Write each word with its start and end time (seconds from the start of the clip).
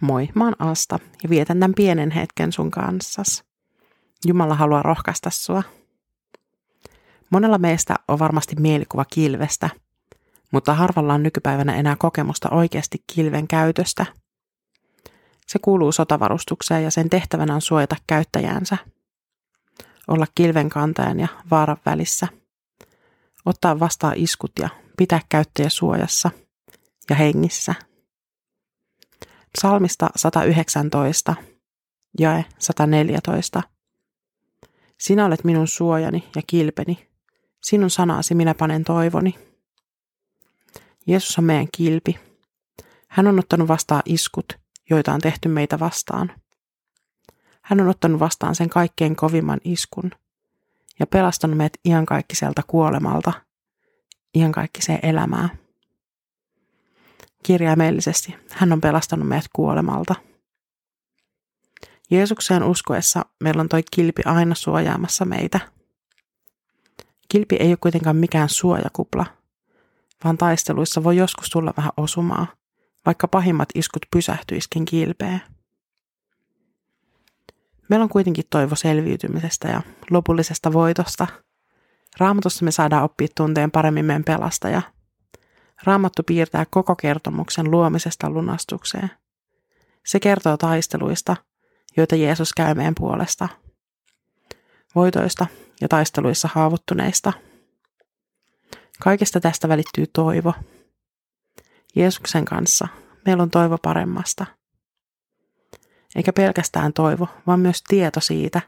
Moi, 0.00 0.28
mä 0.34 0.44
oon 0.44 0.56
Asta 0.58 0.98
ja 1.22 1.30
vietän 1.30 1.60
tämän 1.60 1.74
pienen 1.74 2.10
hetken 2.10 2.52
sun 2.52 2.70
kanssas. 2.70 3.44
Jumala 4.26 4.54
haluaa 4.54 4.82
rohkaista 4.82 5.30
sua. 5.30 5.62
Monella 7.30 7.58
meistä 7.58 7.94
on 8.08 8.18
varmasti 8.18 8.56
mielikuva 8.56 9.04
kilvestä, 9.04 9.70
mutta 10.52 10.74
harvalla 10.74 11.14
on 11.14 11.22
nykypäivänä 11.22 11.74
enää 11.74 11.96
kokemusta 11.96 12.50
oikeasti 12.50 13.04
kilven 13.14 13.48
käytöstä. 13.48 14.06
Se 15.46 15.58
kuuluu 15.58 15.92
sotavarustukseen 15.92 16.84
ja 16.84 16.90
sen 16.90 17.10
tehtävänä 17.10 17.54
on 17.54 17.62
suojata 17.62 17.96
käyttäjäänsä. 18.06 18.76
Olla 20.08 20.26
kilven 20.34 20.68
kantajan 20.68 21.20
ja 21.20 21.28
vaaran 21.50 21.76
välissä. 21.86 22.28
Ottaa 23.46 23.80
vastaan 23.80 24.14
iskut 24.16 24.52
ja 24.58 24.68
pitää 24.96 25.20
käyttäjä 25.28 25.68
suojassa 25.68 26.30
ja 27.10 27.16
hengissä– 27.16 27.74
Psalmista 29.58 30.10
119, 30.16 31.34
jae 32.18 32.44
114. 32.58 33.62
Sinä 35.00 35.26
olet 35.26 35.44
minun 35.44 35.68
suojani 35.68 36.28
ja 36.36 36.42
kilpeni. 36.46 37.08
Sinun 37.62 37.90
sanasi 37.90 38.34
minä 38.34 38.54
panen 38.54 38.84
toivoni. 38.84 39.34
Jeesus 41.06 41.38
on 41.38 41.44
meidän 41.44 41.68
kilpi. 41.76 42.18
Hän 43.08 43.26
on 43.26 43.38
ottanut 43.38 43.68
vastaan 43.68 44.02
iskut, 44.04 44.52
joita 44.90 45.14
on 45.14 45.20
tehty 45.20 45.48
meitä 45.48 45.78
vastaan. 45.78 46.32
Hän 47.62 47.80
on 47.80 47.88
ottanut 47.88 48.20
vastaan 48.20 48.54
sen 48.54 48.68
kaikkein 48.68 49.16
kovimman 49.16 49.60
iskun 49.64 50.10
ja 50.98 51.06
pelastanut 51.06 51.56
meidät 51.56 51.76
iankaikkiselta 51.84 52.62
kuolemalta, 52.66 53.32
iankaikkiseen 54.34 55.00
elämään 55.02 55.65
kirjaimellisesti. 57.46 58.34
Hän 58.50 58.72
on 58.72 58.80
pelastanut 58.80 59.28
meidät 59.28 59.46
kuolemalta. 59.52 60.14
Jeesukseen 62.10 62.62
uskoessa 62.62 63.24
meillä 63.40 63.60
on 63.60 63.68
toi 63.68 63.82
kilpi 63.90 64.22
aina 64.24 64.54
suojaamassa 64.54 65.24
meitä. 65.24 65.60
Kilpi 67.28 67.56
ei 67.56 67.68
ole 67.68 67.76
kuitenkaan 67.76 68.16
mikään 68.16 68.48
suojakupla, 68.48 69.26
vaan 70.24 70.38
taisteluissa 70.38 71.04
voi 71.04 71.16
joskus 71.16 71.50
tulla 71.50 71.74
vähän 71.76 71.92
osumaa, 71.96 72.46
vaikka 73.06 73.28
pahimmat 73.28 73.68
iskut 73.74 74.02
pysähtyiskin 74.12 74.84
kilpeen. 74.84 75.40
Meillä 77.88 78.02
on 78.02 78.08
kuitenkin 78.08 78.44
toivo 78.50 78.74
selviytymisestä 78.74 79.68
ja 79.68 79.82
lopullisesta 80.10 80.72
voitosta. 80.72 81.26
Raamatussa 82.18 82.64
me 82.64 82.70
saadaan 82.70 83.04
oppia 83.04 83.28
tunteen 83.36 83.70
paremmin 83.70 84.04
meidän 84.04 84.24
pelastaja– 84.24 84.82
Raamattu 85.84 86.22
piirtää 86.22 86.66
koko 86.70 86.96
kertomuksen 86.96 87.70
luomisesta 87.70 88.30
lunastukseen. 88.30 89.10
Se 90.06 90.20
kertoo 90.20 90.56
taisteluista, 90.56 91.36
joita 91.96 92.16
Jeesus 92.16 92.52
käy 92.52 92.74
meidän 92.74 92.94
puolesta, 92.94 93.48
voitoista 94.94 95.46
ja 95.80 95.88
taisteluissa 95.88 96.48
haavoittuneista. 96.52 97.32
Kaikesta 99.00 99.40
tästä 99.40 99.68
välittyy 99.68 100.06
toivo. 100.12 100.54
Jeesuksen 101.96 102.44
kanssa 102.44 102.88
meillä 103.26 103.42
on 103.42 103.50
toivo 103.50 103.78
paremmasta. 103.78 104.46
Eikä 106.14 106.32
pelkästään 106.32 106.92
toivo, 106.92 107.28
vaan 107.46 107.60
myös 107.60 107.82
tieto 107.82 108.20
siitä, 108.20 108.60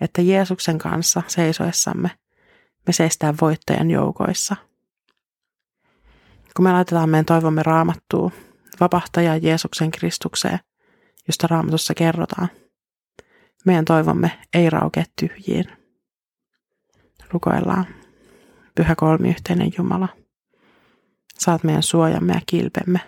että 0.00 0.22
Jeesuksen 0.22 0.78
kanssa 0.78 1.22
seisoessamme 1.26 2.10
me 2.86 2.92
seistään 2.92 3.34
voittajan 3.40 3.90
joukoissa– 3.90 4.56
kun 6.56 6.64
me 6.64 6.72
laitetaan 6.72 7.10
meidän 7.10 7.24
toivomme 7.24 7.62
raamattuun, 7.62 8.32
vapahtaja 8.80 9.36
Jeesuksen 9.36 9.90
Kristukseen, 9.90 10.58
josta 11.26 11.46
raamatussa 11.46 11.94
kerrotaan, 11.94 12.48
meidän 13.64 13.84
toivomme 13.84 14.38
ei 14.54 14.70
raukea 14.70 15.04
tyhjiin. 15.20 15.64
Rukoillaan. 17.30 17.86
Pyhä 18.74 18.94
kolmiyhteinen 18.94 19.70
Jumala. 19.78 20.08
Saat 21.38 21.64
meidän 21.64 21.82
suojamme 21.82 22.32
ja 22.32 22.40
kilpemme. 22.46 23.00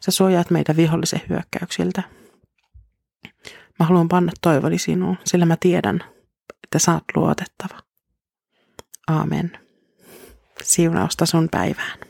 Sä 0.00 0.10
suojaat 0.10 0.50
meitä 0.50 0.76
vihollisen 0.76 1.20
hyökkäyksiltä. 1.28 2.02
Mä 3.78 3.86
haluan 3.86 4.08
panna 4.08 4.32
toivoni 4.40 4.78
sinuun, 4.78 5.18
sillä 5.24 5.46
mä 5.46 5.56
tiedän, 5.60 6.04
että 6.64 6.78
sä 6.78 6.92
oot 6.92 7.04
luotettava. 7.16 7.80
Aamen 9.08 9.69
siunausta 10.70 11.26
sun 11.26 11.48
päivään. 11.50 12.09